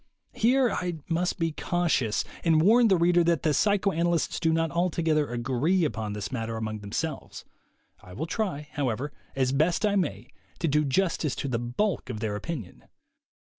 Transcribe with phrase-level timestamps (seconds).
[0.33, 4.71] Here I must be cautious, and warn the reader that the psycho analysts do not
[4.71, 7.45] altogether agree upon this matter among themselves.
[8.01, 12.19] I will try, however, as best I may, to do justice to the bulk of
[12.19, 12.85] their opinion.